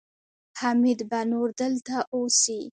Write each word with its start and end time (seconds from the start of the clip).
حميد 0.59 0.99
به 1.09 1.19
نور 1.31 1.47
دلته 1.61 1.95
اوسي. 2.15 2.61